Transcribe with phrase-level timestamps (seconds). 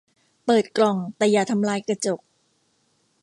[0.45, 2.19] เปิดกล่องแต่อย่าทำลายกระจก